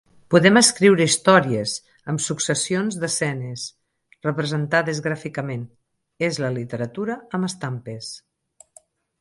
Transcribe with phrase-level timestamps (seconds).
[0.33, 1.73] Podem escriure històries,
[2.13, 3.67] amb successions d'escenes,
[4.29, 5.69] representades gràficament:
[6.31, 8.11] és la literatura amb estampes.